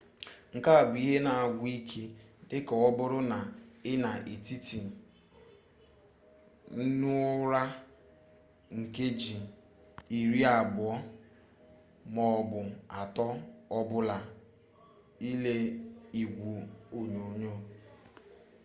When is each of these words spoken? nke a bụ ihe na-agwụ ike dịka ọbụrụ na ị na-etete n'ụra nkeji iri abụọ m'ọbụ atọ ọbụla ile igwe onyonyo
nke 0.55 0.69
a 0.79 0.83
bụ 0.89 0.95
ihe 1.05 1.15
na-agwụ 1.25 1.65
ike 1.77 2.03
dịka 2.49 2.73
ọbụrụ 2.87 3.19
na 3.31 3.37
ị 3.91 3.93
na-etete 4.03 4.79
n'ụra 6.99 7.61
nkeji 8.77 9.35
iri 10.17 10.41
abụọ 10.57 10.93
m'ọbụ 12.13 12.59
atọ 13.01 13.27
ọbụla 13.77 14.17
ile 15.29 15.53
igwe 16.21 16.51
onyonyo 16.97 17.53